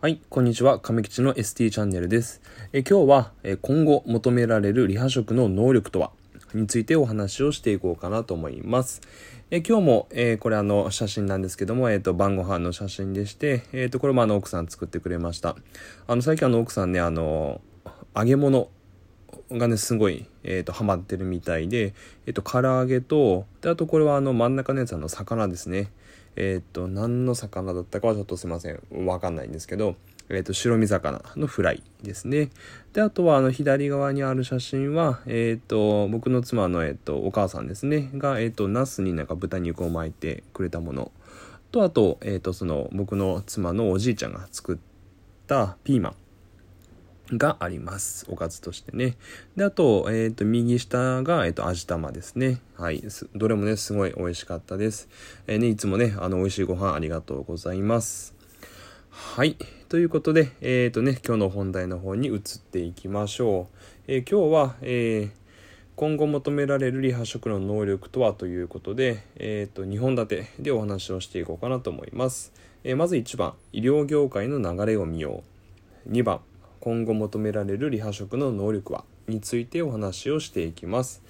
[0.00, 0.78] はい、こんにちは。
[0.78, 2.40] 亀吉の ST チャンネルです。
[2.72, 6.12] え今日はえ今後求められるリハ職の能力とは？
[6.54, 9.00] についてお話をしていこうかなと思います。
[9.50, 15.56] え今日も、えー、これあの写真なんですけども、えっ、ー、と晩ご飯の写真でして、えっ、ー、とこれもあの奥さん作ってくれました。
[16.06, 17.60] あの最近あの奥さんね、あの
[18.16, 18.68] 揚げ物
[19.50, 21.94] がね、すごい、えっ、と、ハマってるみたいで、
[22.26, 25.90] えっ、と、唐揚げと、で、あとこれはあの真ん中のやつあの魚ですね。
[26.40, 28.80] えっ、と、何の魚だったかはちょっとすいません。
[29.06, 29.96] わかんないんですけど、
[30.28, 32.50] えっ、と、白身魚のフライですね。
[32.92, 38.10] で、あとは、あの、左側にある写真は、えっ、と、僕の妻の、えっ、と、お母さんですね。
[38.14, 41.10] が、えっ、と、ナスになんか豚肉を巻いてくれたもの。
[41.72, 44.78] と、あと、えっ、と、その、僕の妻のおじいちゃんが作っ
[45.48, 46.14] たピーマン。
[47.32, 48.26] があります。
[48.28, 49.16] おかずとしてね。
[49.56, 52.60] で、あと、えっ、ー、と、右下が、えっ、ー、と、味玉ですね。
[52.76, 53.02] はい。
[53.34, 55.08] どれもね、すごい美味しかったです。
[55.46, 58.34] えー、ね、いつもね、あの、美味しいご飯ありがとうございます。
[59.10, 59.56] はい。
[59.88, 63.76] ということで、えっ、とね、今日の本題の方に移っていきましょう。
[64.06, 65.30] え今日は、え
[65.96, 72.52] 今後求められるリハ職の能力とはということで、えっ、と、2本立てでお話をしていこうかなと思います。
[72.84, 75.42] えまず1番、医療業界の流れを見よ
[76.06, 76.10] う。
[76.12, 76.40] 2番、
[76.88, 81.22] 今後求められるリハ職の能力はについてお話をしていきます。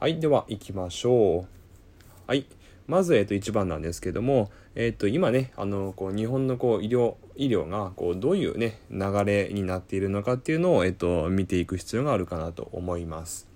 [0.00, 1.48] はい、では行きましょう。
[2.26, 2.44] はい。
[2.88, 13.46] まず、えっと、1番なんですけども、えっと、今ね、あの、こう、日本のこう、医療、医療が、こう、どういうね、流れになっているのかっていうのを、えっと、見ていく必要があるかなと思います。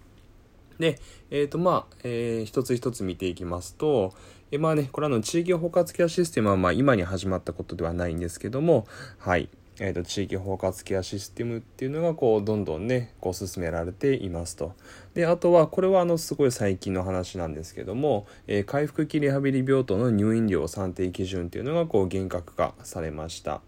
[0.79, 1.01] で、
[1.33, 4.15] えっ、ー、と、まあ、えー、一つ一つ見ていきますと、
[4.53, 8.87] えまあね、これあの、地域包括ケアシステムは、まあ、今に始まったことではないんですけども、
[9.19, 9.49] はい。
[9.79, 14.75] えーと、地域包括ケアシステムっていうのがこうどんどんねこう進められていますと。
[15.15, 23.63] であとはこれはあのすごい最近の話なんですけども、えー、回復期リハビリ病棟の入院料算定基準っていうのがこう厳格化されました。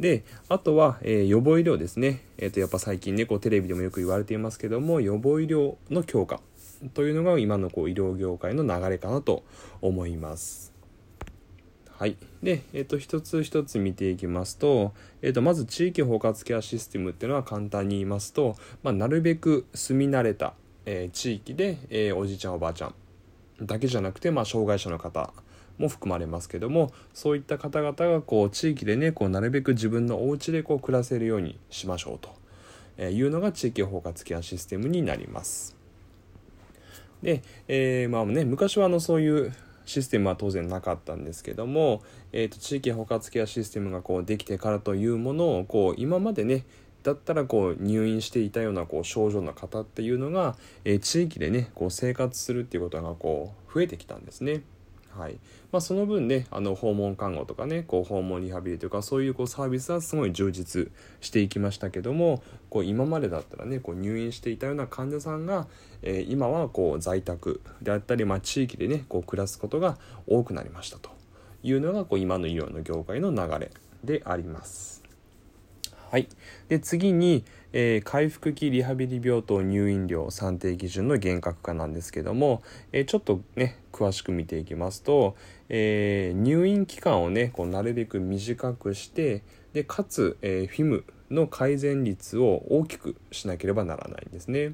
[0.00, 6.40] であとは、えー、予防医療ですね、えーと、やっぱ最近ねこうテレビでもよく言われていますけども予防医療の強化
[6.94, 9.44] というのが今のこう医療業界の流れかなと
[9.82, 10.77] 思います。
[11.98, 12.16] はい。
[12.44, 18.54] で、えっ、と、一つ一つ見ていきますと、えっ、と、まず地域包括ケアシステムっていうのは簡単に言いますと、
[18.84, 20.54] まあ、なるべく住み慣れた、
[20.86, 22.94] えー、地域で、え、おじいちゃんおばあちゃん
[23.60, 25.32] だけじゃなくて、まあ、障害者の方
[25.76, 32.30] も含まれますけども、そういった方々が、こう、地域でね、こう、なるべく自分のお家でこう、暮らせるようにしましょうと、
[32.96, 35.76] えいうのが地域包括ケアシステムになります。
[37.24, 39.52] で、えー、まあね、昔はあの、そういう、
[39.88, 46.66] システムは当然なかったんですけども、えーと、地域包括ケアシステムがこうできてからというものをこう今までね
[47.02, 54.62] だったらこう入院していたようなこう症状の方っていうのが、えー、地域でねこう生活するっていうことがこう増えてきたんですね。
[55.18, 55.38] はい。
[55.72, 60.90] まあ、その分ねあの訪問看護とかねこう訪問リハビリとかそういうこうサービスはすごい充実
[61.20, 65.66] していきましたけどもこう今までだったらねこう入院していたような患者さんが、
[66.02, 71.18] えー、今はこう在宅であったり、まあ、地域でねこう暮らすことが多くなりましたと。
[71.62, 73.70] いうのがこう今の医療の業界の流れ
[74.04, 75.02] であります。
[76.10, 76.28] はい、
[76.68, 82.62] で次に、えー、回復期リハビリ病棟入院料算定基準の厳格化なんですけども、
[82.92, 85.34] えー、ちょっとね詳しく見ていきますと、
[85.68, 89.42] えー、入院期間をねこうなるべく短くして
[89.72, 94.72] でかつ、えフィムの改善率を大きくしなければならないんですね。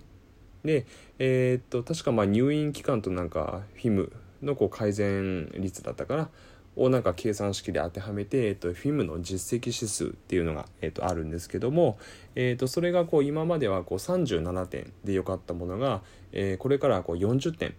[0.64, 0.86] で、
[1.18, 4.12] えっと確かまあ入院期間となんかフィム
[4.42, 6.28] のこう改善率だったかな
[6.76, 11.98] をなんか計算式で当てはめて、えっと、フィムの実績指数っていうのが、えっと、あるんですけども、
[12.34, 16.02] えっと、それがこう今まではこう37点で良かったものが、
[16.32, 17.74] えー、これからこう40点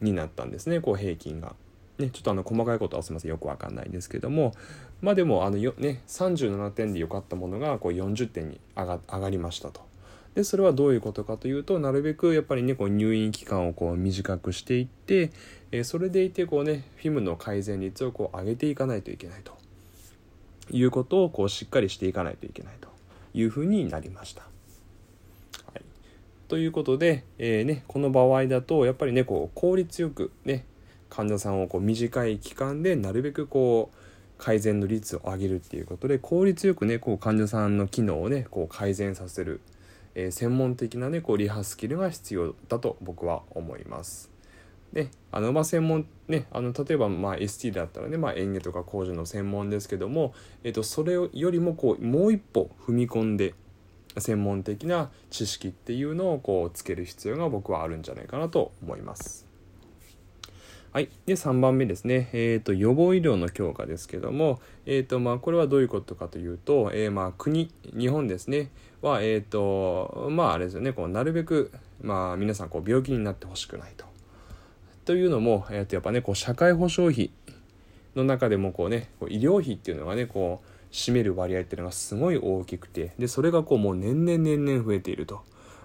[0.00, 1.54] になったんですねこう平均が。
[1.98, 4.54] ね、ちょっとあの細かいことはすみませんよくわかんないですけども
[5.02, 9.82] まあでもあのよ、ね、37点で良かったものがこう40点に上が上がりましたと。
[10.34, 15.32] でそれはどういうことかというとなるべくやっぱりねこう入院期間をこう短くしていって、
[15.72, 19.58] えー、それでいてこうねフィムの改善率をこう上げていかないといけないと
[20.70, 22.88] いうことをこうしっかりしていかないといけないと
[23.34, 24.49] いうふうになりました。
[26.50, 30.66] ということで、えーね、この場合だとやっぱりねこう効率よくね
[31.08, 33.96] 患者さんをこう短い期間でなるべくこう
[34.36, 39.60] 改善の率を上げるっていうことで効率よくねこう患者さんの機能をねこう改善させる
[40.14, 44.30] えー、専門的なねこうリハスキルが必要だと僕は思います。
[44.92, 53.54] であのまあ専門ねあの例えばまあ ST だったらね、まあ、園芸とか工事の専門ですけども、えー、とそれよりもこうもう一歩踏み込んで
[54.18, 59.50] 専門的な知識っていうのをこうつける必要が僕はあるんじゃないかなと思います。
[60.92, 61.08] はい。
[61.24, 62.30] で、3番目ですね。
[62.32, 71.70] えっ、ー、と、予防医療の強化ですけども、えっ、ー、と、まあ、これはどういうことかというと、えー、まあ、国、日本ですね、は、えっ、と、まあ、あれですよね、こう、なるべく、
[72.02, 74.04] まあ、皆さん、こう、病気になってほしくないと。
[75.04, 77.30] というのも、えっ、と、やっぱね、こう、社会保障費
[78.16, 85.42] の中でも、こうね、こう医療費っていうのがね、こう、占める割合っていうのがすごい大きくて、で、それがこう、もう年々年々増えていると。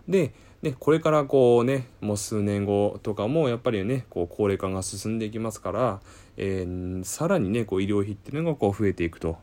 [0.08, 6.02] で、ね、これからこうねもう数年後とかもやっぱりねこう高齢化が進んでいきますから、
[6.38, 9.38] えー、さらにねこう医療費っていうのがこう増えていくと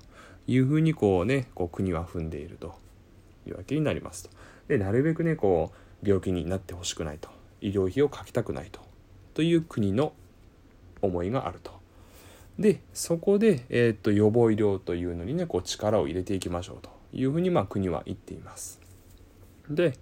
[0.49, 2.75] いうふうにこうねこう国は踏んでいると
[3.47, 4.31] いうわけになりますと。
[4.67, 5.73] でなるべくねこ
[6.03, 7.29] う病気になってほしくないと
[7.61, 8.81] 医療費をかけたくないと
[9.35, 10.13] という国の
[11.03, 11.82] 思いがあると。
[12.59, 18.81] でそこで、えー、っと予防医療というのにねこう力を入れていきましょうというふうにまあ国は言っています。
[19.69, 19.95] で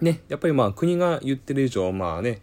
[0.00, 2.40] ね、やっぱりまあ国が言ってる以上、まあね、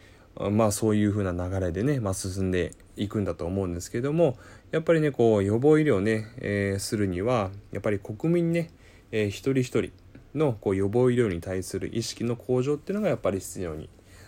[0.52, 4.38] まあそういう風な流れでね、まあ進んでいくんだと思うんですけども、
[4.72, 8.72] やっぱりね、こう予防医療ね、えー、するには、やっぱり国民ね、
[9.12, 9.92] えー、一人一人
[10.34, 13.88] のこう予防医療に対する意識の向上っていうのがやっぱり必要に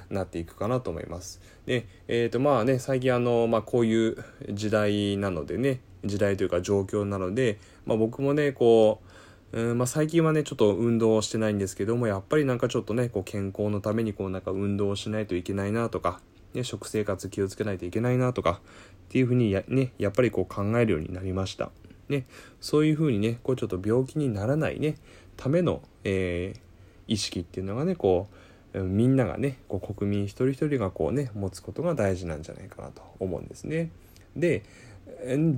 [0.10, 1.42] なっていくかなと思います。
[1.66, 4.18] で、えっ、ー、とまあね、最近あの、まあこういう
[4.52, 9.16] 時代なのでね、時代というか状況なので、まあ僕もね、こう、
[9.56, 16.20] うんまあ、最近はねちょっと運動をしてないんですけどもやっぱりなんかちょっとねこう健康のためにこうなんか運動をしないといけないなとか、
[16.54, 18.60] ね、食生活気をつけないといけないなとか
[19.06, 21.72] っていうふうにや,、ね、やっぱりこう考えるようになりました。
[22.10, 22.26] ね、
[22.60, 24.96] そういうふうにねこうちょっと病気にならないね
[25.38, 26.60] ための、えー、
[27.08, 28.36] 意識っていうのがねこう
[28.84, 33.90] みんながねこう国民一人一人がこうね持つことが大事なんじゃないかなと思うんですね。
[34.36, 34.64] で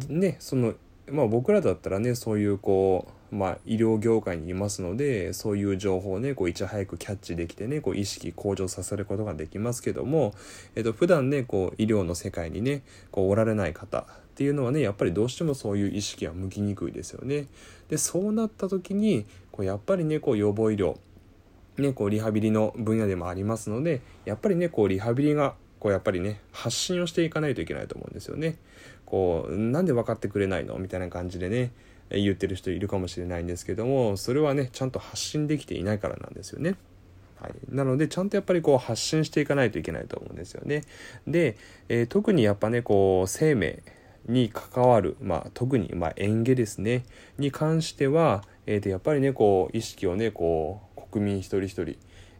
[0.09, 0.73] ねその
[1.09, 10.33] まあ僕らだったらねそういうこうまあ、医療業界にいますのでそういう情報をねこういち早くキャッチできてねこう意識向上させることができますけども、
[10.75, 14.05] えっと普段ねこう医療の世界にねこうおられない方っ
[14.35, 17.47] ていうのはねやっぱりどうしてもそういう意識は向きにくいですよね。
[17.89, 20.97] でそうなった時にこうやっぱりねこう予防医療
[21.77, 28.57] ね、こうリハビリの分野でもありますのでやっぱりねこうリハビリがこうやっぱりね発信をしていかないといけないと思うんですよね。
[29.05, 30.77] こうなんで分かってくれないの？
[30.79, 31.71] みたいな感じでね
[32.09, 36.75] 言ってる人いるかもしれないんですけどもそれはねちゃんと発信できていないからなんですよね。
[37.39, 40.81] はい、なのでちゃんとやっぱりこう発信していかないといけないと思うんですよね。
[41.27, 41.55] で、
[41.87, 43.83] えー、特にやっぱねこう生命
[44.27, 47.05] に関わる、まあ、特に、まあ、園芸ですね
[47.37, 50.86] に関しては、えー、でやっぱりねこう意識をねこう
[51.17, 51.97] 国民一人一人。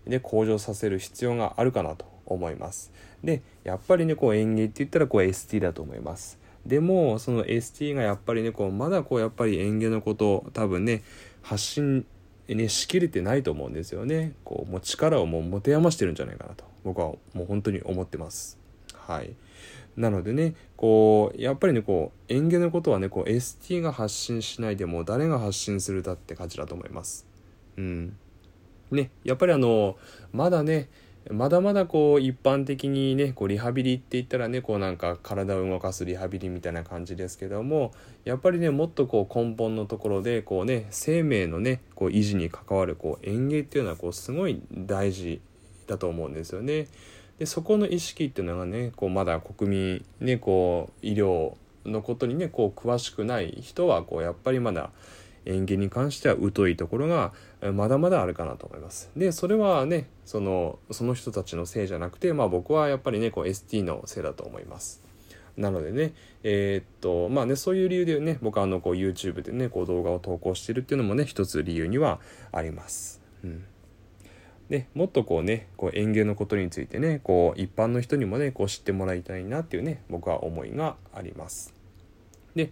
[0.10, 2.92] で向上させる必要があるかなと思います。
[3.24, 6.40] でやっぱりねこう園芸って言ったらこう ST だと思います。
[6.66, 11.04] でもその ST がやっぱりねこうまだこうやっぱり園芸のことを多分ね
[11.42, 12.06] 発信
[12.48, 14.34] ねしきれてないと思うんですよね。
[14.44, 18.58] こうもう力をもう持て余してるんじゃないかなと僕はもう本当に思ってます。
[18.94, 19.34] はい。
[19.98, 27.26] なのでねこうやっぱりねこう園芸のことはねこう ST が発信しないでも誰が発信するだって感じだと思います。
[27.78, 28.18] うん。
[28.92, 29.98] ねやっぱりあの
[30.32, 30.90] まだね
[31.30, 37.92] まだまだこう一般的にねこうリハビリって言ったらねこうなんか体を動かすリハビリみたいな感じですけども
[38.24, 45.42] やっぱりねもっとこう根本のところでこうね生命のねこう維持に関わるこう園芸っていうのはこうすごい大事
[45.88, 46.88] だと思うんですよね。
[47.40, 51.56] でそこの意識っていうのがねこうまだ国民ねこう医療
[51.86, 54.92] のことにねこう詳しくない人はこうやっぱりまだ
[55.46, 57.34] 園芸に関しては疎いところが
[57.74, 59.10] まだまだあるかなと思います。
[59.16, 65.08] でそれはねそのその人たちのせいじゃなくて、まあ、僕はやっぱりねこう ST のせいだと思います。
[65.58, 72.20] なのでね、えー、っと、まあね、そういう理由でね、僕はあの、こう、YouTube でね、こう、動画を投稿してるっていうのもね、一つ理由には
[72.52, 73.22] あります。
[73.44, 73.66] うん。
[74.70, 81.74] で、もっとこうね、こう、園芸のことについてね、こう、一般の人にもね、こう、知ってもらいたいなっていうね、僕は思いがあります。
[82.56, 82.70] で、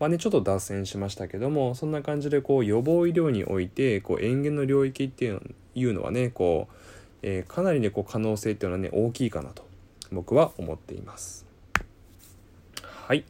[0.00, 5.26] まあね、ちょっと脱線しましたけども、そんな感じでこう予防医療において、こう園芸の領域って
[5.74, 6.74] いうのはね、こう、
[7.22, 9.62] えー、かなりね、こう可能性っていうのはね、大きいかなと
[10.10, 11.44] 僕は思っています。
[12.82, 13.26] はい。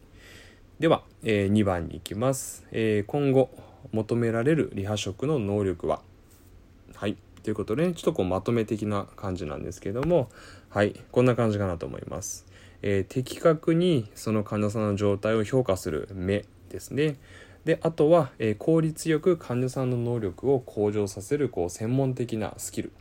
[0.79, 2.65] では、えー、2番に行きます。
[2.71, 3.51] えー、今後
[3.91, 6.03] 求められるリハ職の能力は？
[6.95, 7.17] はい。
[7.43, 10.31] ということで、ね、ちょっとこうまとめ的な感じなんですけども、
[10.69, 10.95] はい。
[11.11, 12.47] こんな感じかなと思います。
[12.83, 17.17] えー、的確にその患者さんの状態を評価する目ですね。
[17.65, 22.93] であとは、えー、効率よく患者さんの能力を向上させるこう専門的なスキル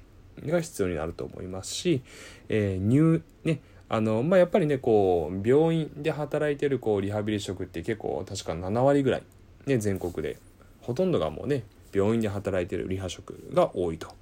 [0.45, 2.01] が必要になると思いますし、
[2.49, 3.61] えー、入ね
[3.91, 9.23] あのまあ、やっぱりねこう病院で働いてるこうリハビリ職って結構確か7割ぐらい、
[9.65, 10.37] ね、全国で
[10.81, 14.13] ほとんどがもうね病院で働いてるリハ職が多いと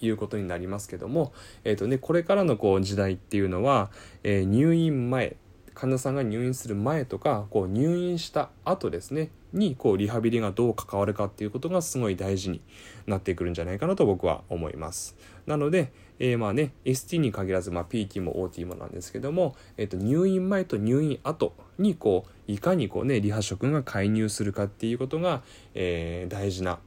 [0.00, 1.32] いうことになりますけども、
[1.64, 3.90] えーとね、これからのこう時代っていうのは、
[4.22, 5.36] えー、入院前
[5.76, 12.62] 患者さんが入院する前とかこう入院した後ですねにこうリハビリがどう関わるかっていうことがすごい大事に
[13.06, 15.16] なってくるんじゃないかなと僕は思います。
[15.46, 25.42] なので、えー、まあね ST に限らず、まあ、PT も OT もなんですけども、えー、と入院前と入院後にこういかにこうねリハ職が介入するかっていうことが、
[25.74, 26.78] えー、大事な、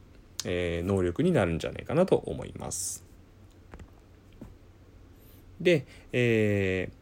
[0.46, 3.06] えー、能力になるんじゃないかなと思います。
[5.62, 6.99] で、えー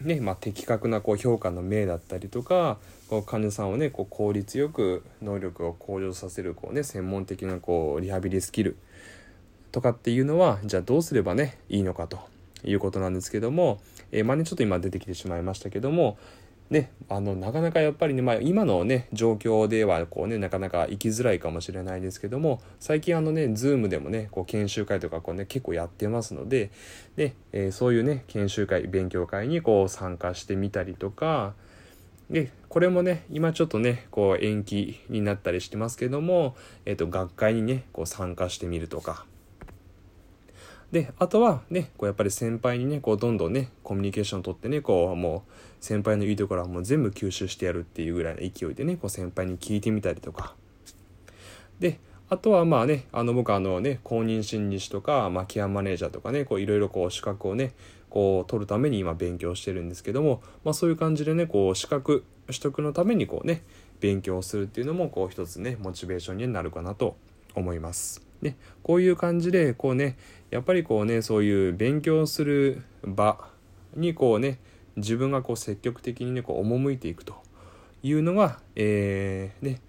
[0.00, 8.76] ねまあ、的確なこう評価の命だったりとかこう患者さんをねこう効率よく能力を向上させるこう、ね、専門的なこうリハビリスキル
[9.72, 12.18] とかっていうのはじゃあどうすればねいいのかと
[12.64, 13.80] いうことなんですけども、
[14.12, 16.18] えー、まあねちょっと今出てきてしまいましたけども
[16.70, 26.70] ね、あのなかなかやっぱりね、まあ、今のね状況ではこうねなかなか行きづらいかもしれないですけども最近あのね Zoom でもねこう研修会とかこうね結構やってますので
[27.16, 31.52] で、えー、そういうね研修会勉強会にこう参加してみたりとか
[32.30, 36.56] でこれもね今ちょっとねこう延期になったりしてますけども、
[36.86, 39.26] えーと学会にねこう参加してみるとか
[40.94, 50.54] であとはねこうやっぱり先輩にねこうどんどんねコミュニケーション取ってねこうもう先輩のいいところはもう全部吸収してやるっていうぐらいの勢いでねこう先輩に聞いてみたりとか
[51.80, 51.98] で
[52.30, 57.72] あとはまあねあの僕あのね公認心理師とか、まあ、ケアマネージャーとかねこういろいろこう資格をね
[58.08, 63.64] こう取るために今勉強してるんですけども、まあ、そういう感じでねこう資格取得のためにこうね
[63.98, 67.16] 勉強するっていうのもこう一つねモチベーションになるかなと
[67.56, 68.23] 思います。
[68.42, 70.16] ね、こういう感じでこうね
[70.50, 73.38] やっぱりこうねそういう勉強する場
[73.96, 74.58] にこうね
[74.96, 77.34] 自分がこう積極的にねこう赴いていくと
[78.02, 79.80] いうのが、えー、ね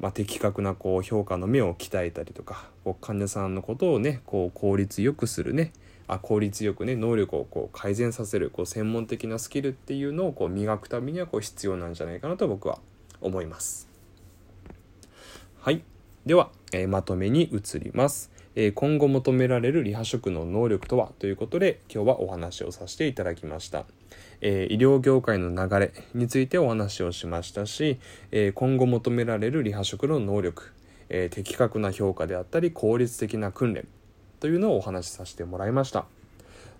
[0.00, 5.72] まあ、的確なこう評価の目を鍛えたりとかこう患者さんのことをねこう効率よくするね
[6.08, 12.78] あ効率よくね能力をこう改善させるこう専門的なスキルっていうのをこう磨くためにはこう必要なんじゃないかなと僕は
[13.20, 13.89] 思います。
[16.30, 18.30] では、えー、まとめに移ります。
[18.54, 21.10] え今後求められるリハ職の能力とは？
[21.18, 23.84] ということで今日はお話をさせていただきました、
[24.40, 27.98] えー、医療業界の流れについてお話をしましたし、
[28.30, 30.70] えー、今後求められるリハ職の能力、
[31.08, 33.88] え、的確な評価であったり効率的な訓練
[34.38, 36.06] というのをお話しさせてもらいました。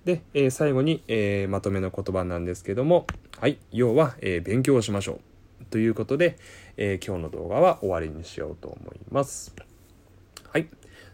[0.04, 3.08] で、え最後に、えまとめの言葉なんですけども
[3.40, 5.29] はい要は、え勉強をしましょう。
[5.70, 6.38] ということで、
[6.76, 9.54] え今日の動画は終わりにしようと思います
[10.48, 10.68] はい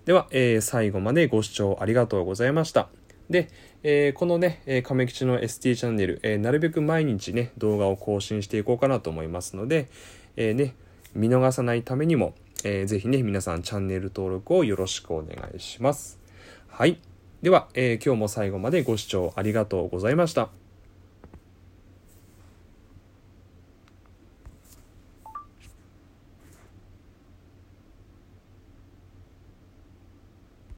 [0.06, 2.88] では、えー、最後までご視聴ありがとうございました。
[3.28, 3.48] で、
[3.82, 9.88] えー、このね、え、亀吉の ST チャンネル、えー、なるべく毎日ね、動画を更新していこうかなと思いますので、
[10.36, 10.76] え、ね、
[11.14, 16.20] 見逃さないためにも、えー、ぜひね、皆さんチャンネル登録をよろしくお願いします。
[16.68, 17.00] はい。
[17.42, 20.65] では、え、今日も最後までご視聴ありがとうございました。